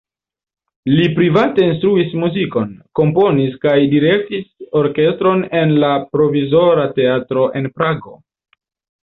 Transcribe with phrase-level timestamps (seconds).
[0.99, 8.19] Li private instruis muzikon, komponis kaj direktis orkestron en la Provizora Teatro en Prago.